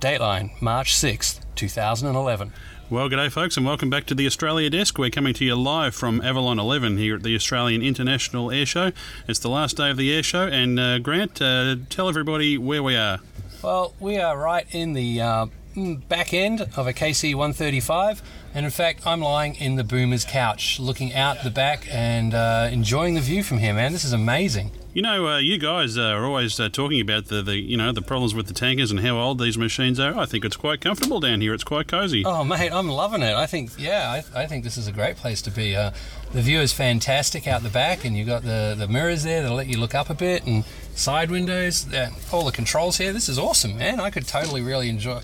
[0.00, 2.52] Dateline, March 6th, 2011.
[2.90, 4.98] Well, g'day, folks, and welcome back to the Australia Desk.
[4.98, 8.92] We're coming to you live from Avalon 11 here at the Australian International Air Show.
[9.26, 12.82] It's the last day of the air show, and uh, Grant, uh, tell everybody where
[12.82, 13.20] we are.
[13.62, 18.20] Well, we are right in the uh, mm, back end of a KC 135,
[18.52, 22.68] and in fact, I'm lying in the boomer's couch, looking out the back and uh,
[22.70, 23.92] enjoying the view from here, man.
[23.92, 24.72] This is amazing.
[24.96, 27.92] You know, uh, you guys uh, are always uh, talking about the, the you know
[27.92, 30.16] the problems with the tankers and how old these machines are.
[30.16, 31.52] I think it's quite comfortable down here.
[31.52, 32.24] It's quite cosy.
[32.24, 33.34] Oh, mate, I'm loving it.
[33.34, 35.76] I think, yeah, I, I think this is a great place to be.
[35.76, 35.90] Uh,
[36.32, 39.58] the view is fantastic out the back, and you've got the, the mirrors there that'll
[39.58, 40.64] let you look up a bit, and
[40.94, 41.86] side windows,
[42.32, 43.12] all the controls here.
[43.12, 44.00] This is awesome, man.
[44.00, 45.20] I could totally really enjoy.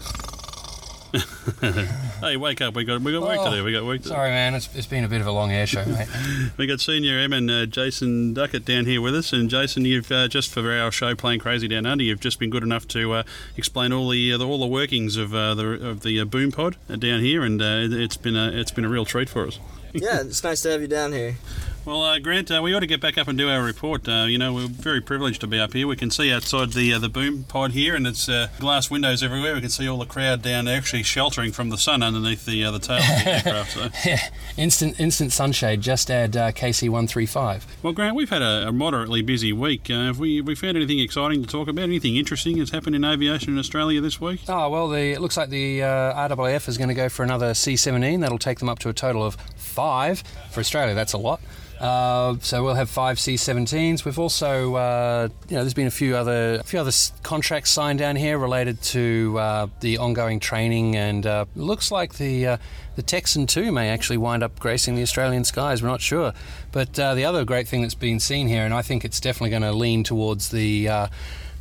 [2.20, 2.74] hey, wake up!
[2.74, 3.64] We got we got work Oh, to do.
[3.64, 4.54] We got work to Sorry, man.
[4.54, 6.08] It's, it's been a bit of a long air show, mate.
[6.56, 10.28] We got senior airman uh, Jason Duckett down here with us, and Jason, you've uh,
[10.28, 13.22] just for our show Plane Crazy down under, you've just been good enough to uh,
[13.56, 16.50] explain all the, uh, the all the workings of uh, the of the uh, boom
[16.52, 19.46] pod uh, down here, and uh, it's been a it's been a real treat for
[19.46, 19.58] us.
[19.92, 21.36] yeah, it's nice to have you down here.
[21.84, 24.08] Well, uh, Grant, uh, we ought to get back up and do our report.
[24.08, 25.88] Uh, you know, we're very privileged to be up here.
[25.88, 29.20] We can see outside the uh, the boom pod here, and it's uh, glass windows
[29.20, 29.54] everywhere.
[29.54, 32.64] We can see all the crowd down there, actually sheltering from the sun underneath the
[32.64, 33.72] uh, the tail of the aircraft.
[33.72, 33.88] So.
[34.08, 35.80] yeah, instant instant sunshade.
[35.80, 37.66] Just add uh, KC 135.
[37.82, 39.90] Well, Grant, we've had a, a moderately busy week.
[39.90, 41.82] Uh, have we, we found anything exciting to talk about?
[41.82, 44.42] Anything interesting that's happened in aviation in Australia this week?
[44.48, 47.50] Oh well, the, it looks like the uh, RAAF is going to go for another
[47.54, 48.20] C17.
[48.20, 50.94] That'll take them up to a total of five for Australia.
[50.94, 51.40] That's a lot.
[51.82, 54.04] Uh, so we'll have five C17s.
[54.04, 56.92] We've also, uh, you know, there's been a few other, a few other
[57.24, 62.46] contracts signed down here related to uh, the ongoing training, and uh, looks like the
[62.46, 62.56] uh,
[62.94, 65.82] the Texan 2 may actually wind up gracing the Australian skies.
[65.82, 66.32] We're not sure,
[66.70, 69.50] but uh, the other great thing that's been seen here, and I think it's definitely
[69.50, 71.08] going to lean towards the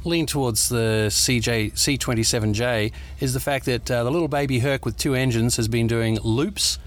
[0.04, 4.98] lean towards the CJ C27J is the fact that uh, the little baby Herc with
[4.98, 6.80] two engines has been doing loops,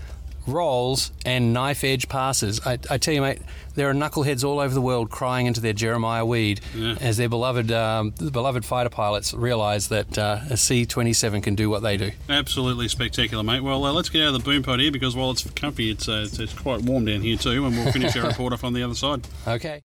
[0.47, 2.61] rolls, and knife edge passes.
[2.67, 3.41] I, I tell you, mate,
[3.75, 6.97] there are knuckleheads all over the world crying into their Jeremiah weed Yeah.
[7.01, 11.69] as their beloved um, the beloved fighter pilots realise that uh, a C27 can do
[11.71, 12.11] what they do.
[12.29, 13.61] Absolutely spectacular, mate.
[13.61, 16.09] Well, uh, let's get out of the boom pod here because while it's comfy, it's,
[16.09, 18.73] uh, it's, it's quite warm down here too, and we'll finish our report off on
[18.75, 19.27] the other side.
[19.49, 19.83] Okay.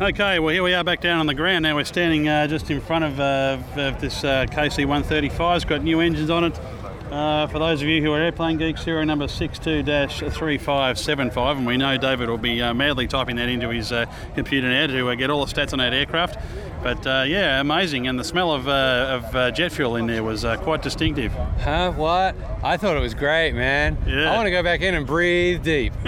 [0.00, 1.62] Okay, well, here we are back down on the ground.
[1.64, 5.56] Now we're standing uh, just in front of, uh, of this uh, KC 135.
[5.56, 6.58] It's got new engines on it.
[7.14, 11.96] Uh, for those of you who are airplane geeks, serial number 62-3575, and we know
[11.96, 15.30] David will be uh, madly typing that into his uh, computer now to uh, get
[15.30, 16.44] all the stats on that aircraft.
[16.82, 20.24] But uh, yeah, amazing, and the smell of, uh, of uh, jet fuel in there
[20.24, 21.30] was uh, quite distinctive.
[21.60, 21.92] Huh?
[21.92, 22.34] What?
[22.64, 23.96] I thought it was great, man.
[24.08, 24.32] Yeah.
[24.32, 25.92] I want to go back in and breathe deep.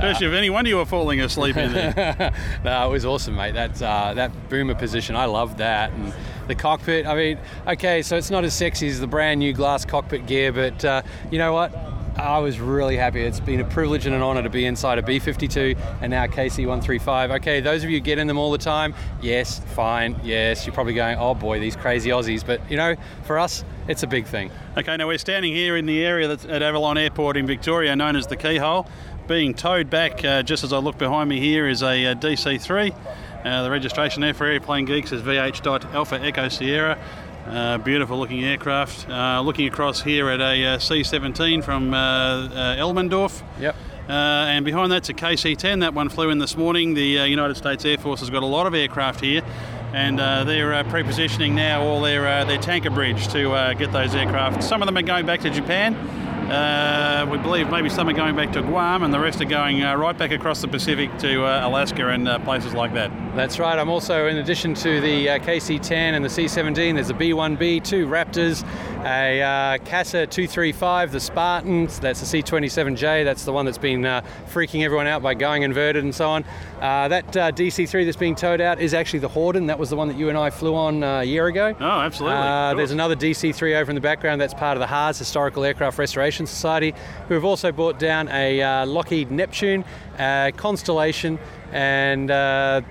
[0.00, 2.34] Especially if any wonder you were falling asleep in there.
[2.64, 3.52] no, it was awesome, mate.
[3.52, 5.92] That uh, that boomer position, I love that.
[5.92, 6.12] And
[6.50, 9.84] the cockpit, I mean, okay, so it's not as sexy as the brand new glass
[9.84, 11.72] cockpit gear, but uh, you know what?
[12.16, 13.22] I was really happy.
[13.22, 17.36] It's been a privilege and an honour to be inside a B52 and now KC135.
[17.36, 20.92] Okay, those of you get in them all the time, yes, fine, yes, you're probably
[20.92, 22.44] going, oh boy, these crazy Aussies.
[22.44, 24.50] But you know, for us, it's a big thing.
[24.76, 28.16] Okay, now we're standing here in the area that's at Avalon Airport in Victoria, known
[28.16, 28.86] as the Keyhole.
[29.26, 32.94] Being towed back, uh, just as I look behind me here, is a, uh DC3.
[33.44, 35.92] Uh, the registration there for Airplane Geeks is VH.
[35.94, 36.98] Alpha Echo Sierra.
[37.46, 39.08] Uh, beautiful looking aircraft.
[39.08, 43.42] Uh, looking across here at a uh, C-17 from uh, uh, Elmendorf.
[43.58, 43.74] Yep.
[44.08, 45.80] Uh, and behind that's a KC-10.
[45.80, 46.94] That one flew in this morning.
[46.94, 49.42] The United States Air Force has got a lot of aircraft here,
[49.94, 54.14] and uh, they're pre-positioning now all their uh, their tanker bridge to uh, get those
[54.14, 54.64] aircraft.
[54.64, 55.94] Some of them are going back to Japan.
[56.50, 59.84] Uh, we believe maybe some are going back to Guam, and the rest are going
[59.84, 63.12] uh, right back across the Pacific to uh, Alaska and uh, places like that.
[63.36, 63.78] That's right.
[63.78, 68.08] I'm also, in addition to the uh, KC-10 and the C-17, there's a B-1B, two
[68.08, 68.64] Raptors,
[69.04, 71.98] a uh, CASA 235, the Spartans.
[71.98, 73.24] That's the C-27J.
[73.24, 74.22] That's the one that's been uh,
[74.52, 76.44] freaking everyone out by going inverted and so on.
[76.80, 79.66] Uh, that uh, DC-3 that's being towed out is actually the Hawdon.
[79.66, 81.74] That was the one that you and I flew on uh, a year ago.
[81.80, 82.38] Oh, absolutely.
[82.38, 84.40] Uh, there's another DC-3 over in the background.
[84.40, 86.94] That's part of the HARS Historical Aircraft Restoration Society,
[87.28, 89.84] who have also brought down a uh, Lockheed Neptune,
[90.18, 91.38] uh, Constellation,
[91.72, 92.82] and uh,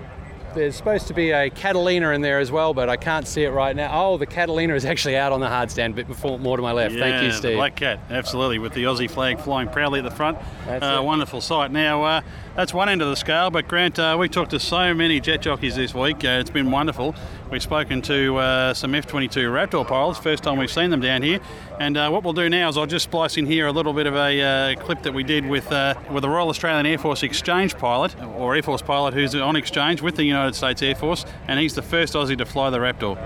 [0.54, 3.50] there's supposed to be a Catalina in there as well, but I can't see it
[3.50, 3.90] right now.
[3.92, 6.72] Oh, the Catalina is actually out on the hard stand, but before, more to my
[6.72, 6.94] left.
[6.96, 7.52] Thank you, Steve.
[7.52, 10.38] The Black Cat, absolutely, with the Aussie flag flying proudly at the front.
[10.68, 11.00] Uh.
[11.02, 11.70] Wonderful sight.
[11.72, 12.20] Now, uh,
[12.54, 15.42] that's one end of the scale, but Grant, uh, we talked to so many jet
[15.42, 16.24] jockeys this week.
[16.24, 17.14] Uh, it's been wonderful.
[17.50, 21.20] We've spoken to uh, some F 22 Raptor pilots, first time we've seen them down
[21.20, 21.40] here.
[21.80, 24.06] And uh, what we'll do now is I'll just splice in here a little bit
[24.06, 27.24] of a uh, clip that we did with, uh, with a Royal Australian Air Force
[27.24, 31.26] exchange pilot, or Air Force pilot who's on exchange with the United States Air Force,
[31.48, 33.18] and he's the first Aussie to fly the Raptor.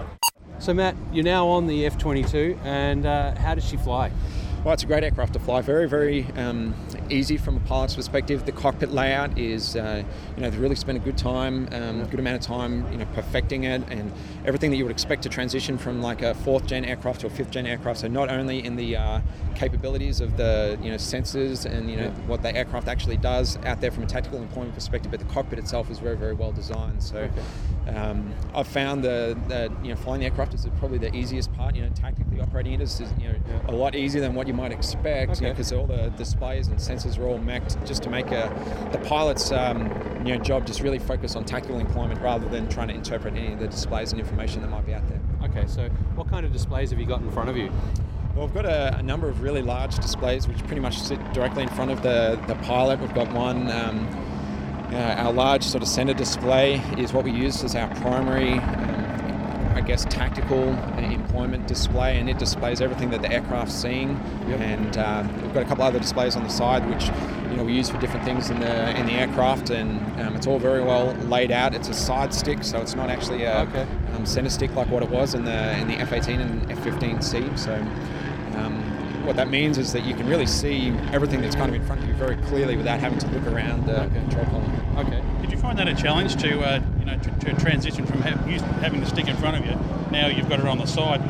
[0.59, 4.11] So Matt, you're now on the F-22, and uh, how does she fly?
[4.65, 5.61] Well, it's a great aircraft to fly.
[5.61, 6.75] Very, very um,
[7.11, 8.47] easy from a pilot's perspective.
[8.47, 10.03] The cockpit layout is, uh,
[10.35, 13.05] you know, they really spent a good time, um, good amount of time, you know,
[13.13, 14.11] perfecting it, and
[14.47, 17.31] everything that you would expect to transition from like a fourth gen aircraft to a
[17.31, 18.01] fifth gen aircraft.
[18.01, 19.21] So not only in the uh,
[19.55, 23.83] capabilities of the, you know, sensors and you know what the aircraft actually does out
[23.83, 27.03] there from a tactical employment perspective, but the cockpit itself is very, very well designed.
[27.03, 27.29] So
[27.89, 31.75] um, I've found the, that you know flying the aircraft is probably the easiest part.
[31.75, 33.35] You know, tactically operating it is, is you know
[33.69, 35.51] a lot easier than what you might expect Okay.
[35.51, 38.51] because all the displays and sensors are all mech'd just to make a,
[38.93, 39.87] the pilot's um,
[40.25, 43.53] you know job just really focus on tactical employment rather than trying to interpret any
[43.53, 45.21] of the displays and information that might be out there.
[45.45, 47.71] Okay, so what kind of displays have you got in front of you?
[48.35, 51.63] Well, we've got a, a number of really large displays which pretty much sit directly
[51.63, 53.01] in front of the, the pilot.
[53.01, 53.71] We've got one.
[53.71, 54.09] Um,
[54.95, 59.73] uh, our large sort of center display is what we use as our primary, um,
[59.75, 64.11] I guess, tactical uh, employment display, and it displays everything that the aircraft's seeing.
[64.49, 64.61] Yep.
[64.61, 67.07] And uh, we've got a couple other displays on the side, which
[67.51, 70.47] you know we use for different things in the in the aircraft, and um, it's
[70.47, 71.75] all very well laid out.
[71.75, 73.87] It's a side stick, so it's not actually a Okay.
[74.15, 77.59] um, center stick like what it was in the in the F-18 and F-15C.
[77.59, 77.75] So.
[79.25, 82.03] What that means is that you can really see everything that's kind of in front
[82.03, 84.15] of you very clearly without having to look around the Okay.
[84.21, 84.99] control column.
[84.99, 85.23] Okay.
[85.41, 88.37] Did you find that a challenge to, uh, you know, to, to transition from ha-
[88.81, 89.79] having the stick in front of you,
[90.11, 91.23] now you've got it on the side?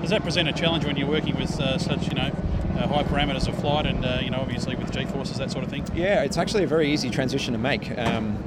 [0.00, 2.30] Does that present a challenge when you're working with uh, such, you know,
[2.78, 5.70] uh, high parameters of flight and, uh, you know, obviously with G-forces, that sort of
[5.70, 5.84] thing?
[5.92, 7.90] Yeah, it's actually a very easy transition to make.
[7.98, 8.42] Um,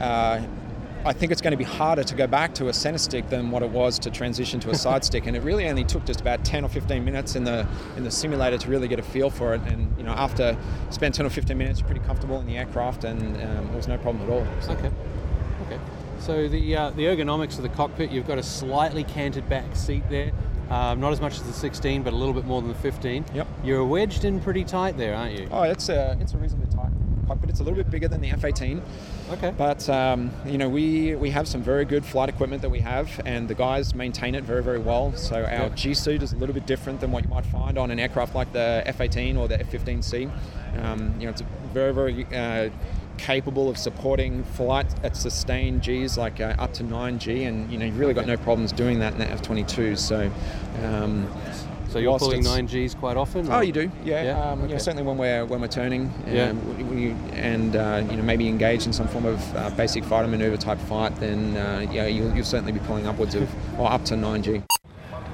[0.00, 0.40] uh,
[1.06, 3.50] I think it's going to be harder to go back to a center stick than
[3.52, 6.20] what it was to transition to a side stick, and it really only took just
[6.20, 7.66] about 10 or 15 minutes in the
[7.96, 9.60] in the simulator to really get a feel for it.
[9.62, 10.56] And you know, after
[10.90, 13.88] spend 10 or 15 minutes, you're pretty comfortable in the aircraft, and um, there was
[13.88, 14.46] no problem at all.
[14.60, 14.90] So- Okay.
[15.66, 15.78] Okay.
[16.18, 20.02] So the uh, the ergonomics of the cockpit, you've got a slightly canted back seat
[20.10, 20.32] there.
[20.70, 23.24] Um, not as much as the 16, but a little bit more than the 15.
[23.32, 23.46] Yep.
[23.62, 25.46] You're wedged in pretty tight there, aren't you?
[25.52, 26.90] Oh, it's a it's a reasonably tight
[27.26, 27.50] cockpit.
[27.50, 28.80] It's a little bit bigger than the F-18.
[29.32, 29.52] Okay.
[29.56, 33.20] But um, you know, we we have some very good flight equipment that we have,
[33.24, 35.12] and the guys maintain it very very well.
[35.16, 35.68] So our Yeah.
[35.70, 38.34] G suit is a little bit different than what you might find on an aircraft
[38.34, 40.30] like the F-18 or the F-15C.
[40.82, 41.42] Um, you know, it's
[41.72, 42.70] very very uh,
[43.18, 47.86] capable of supporting flight at sustained Gs like uh, up to 9G, and you know
[47.86, 49.98] you've really got no problems doing that in the F-22.
[49.98, 50.30] So.
[50.84, 51.28] Um,
[51.96, 53.50] so you're pulling 9Gs quite often?
[53.50, 54.22] Oh, you do, yeah.
[54.24, 54.50] Yeah?
[54.50, 56.50] Um, you know, certainly when we're when we're turning, Yeah.
[56.50, 60.04] um, we, we, and uh, you know maybe engage in some form of uh, basic
[60.04, 63.48] fighter maneuver type fight, then uh, yeah, you'll, you'll certainly be pulling upwards of
[63.80, 64.62] or up to 9G.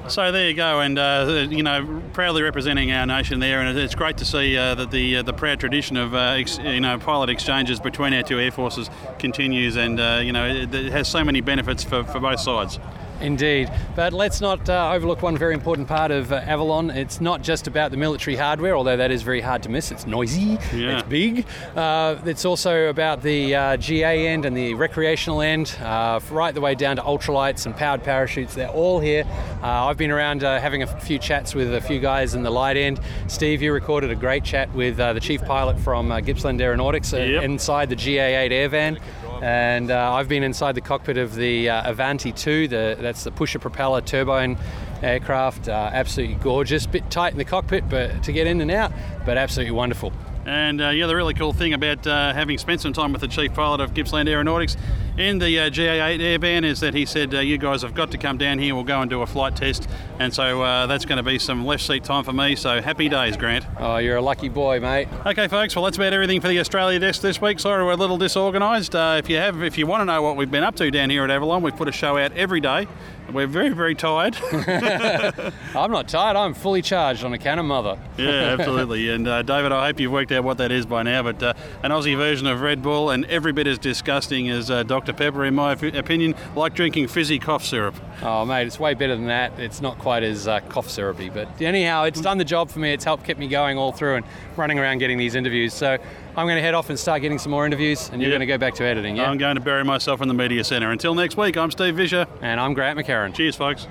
[0.09, 3.95] So there you go, and uh, you know, proudly representing our nation there, and it's
[3.95, 6.99] great to see uh, that the uh, the proud tradition of uh, ex- you know
[6.99, 11.09] pilot exchanges between our two air forces continues, and uh, you know it, it has
[11.09, 12.79] so many benefits for, for both sides.
[13.23, 13.71] Indeed.
[13.97, 16.91] But let's not uh, overlook one very important part of uh, Avalon.
[16.91, 19.91] It's not just about the military hardware, although that is very hard to miss.
[19.91, 20.99] It's noisy, Yeah.
[20.99, 21.47] it's big.
[21.77, 26.61] Uh, it's also about the uh, GA end and the recreational end, uh, right the
[26.61, 28.55] way down to ultralights and powered parachutes.
[28.55, 29.25] They're all here.
[29.63, 32.51] Uh, I've been around uh, having a few chats with a few guys in the
[32.51, 33.01] light end.
[33.29, 37.13] Steve, you recorded a great chat with uh, the chief pilot from uh, Gippsland Aeronautics
[37.13, 37.45] Yep.
[37.45, 38.99] inside the GA8 Airvan.
[39.43, 43.33] And uh, I've been inside the cockpit of the uh, Avanti 2, the, that's the
[43.33, 44.57] pusher propeller turbine
[45.03, 45.69] aircraft.
[45.69, 46.87] Uh, absolutely gorgeous.
[46.87, 48.93] Bit tight in the cockpit but to get in and out,
[49.27, 50.13] but absolutely wonderful.
[50.45, 53.29] And uh, yeah, the really cool thing about uh, having spent some time with the
[53.29, 54.77] chief pilot of Gippsland Aeronautics
[55.17, 58.19] in the uh, GA8 Airvan is that he said, uh, "You guys have got to
[58.19, 58.75] come down here.
[58.75, 61.65] We'll go and do a flight test." And so uh, that's going to be some
[61.65, 62.57] left seat time for me.
[62.57, 63.65] So happy days, Grant.
[63.79, 65.09] Oh, you're a lucky boy, mate.
[65.27, 65.77] Okay, folks.
[65.77, 67.61] Well, that's about everything for the Australia desk this week.
[67.61, 68.97] Sorry, we're a little disorganised.
[68.97, 71.11] Uh, if you have, if you want to know what we've been up to down
[71.11, 72.89] here at Avalon, we put a show out every day.
[73.33, 74.37] We're very, very tired.
[75.75, 76.37] I'm not tired.
[76.37, 77.99] I'm fully charged on account of mother.
[78.19, 79.09] yeah, absolutely.
[79.13, 81.23] And uh, David, I hope you've worked out what that is by now.
[81.23, 84.83] But uh, an Aussie version of Red Bull, and every bit as disgusting as uh,
[84.83, 87.95] Dr Pepper, in my op- opinion, like drinking fizzy cough syrup.
[88.23, 89.59] Oh, mate, it's way better than that.
[89.59, 92.93] It's not quite as uh, cough syrupy, but anyhow, it's done the job for me.
[92.93, 95.75] It's helped keep me going all through and running around getting these interviews.
[95.75, 95.93] So
[96.37, 98.39] I'm going to head off and start getting some more interviews, and you're Yep.
[98.39, 99.29] going to go back to editing, yeah?
[99.31, 100.91] I'm going to bury myself in the media centre.
[100.91, 102.27] Until next week, I'm Steve Visscher.
[102.41, 103.35] and I'm Grant McHerron.
[103.35, 103.87] Cheers, folks.